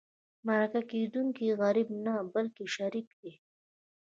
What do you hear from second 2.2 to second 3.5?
بلکې شریك دی.